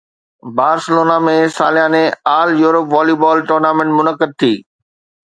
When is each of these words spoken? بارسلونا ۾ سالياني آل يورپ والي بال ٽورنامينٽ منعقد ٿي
بارسلونا 0.59 1.17
۾ 1.25 1.35
سالياني 1.57 2.01
آل 2.39 2.49
يورپ 2.63 2.87
والي 2.97 3.15
بال 3.25 3.45
ٽورنامينٽ 3.51 3.89
منعقد 3.99 4.35
ٿي 4.45 4.51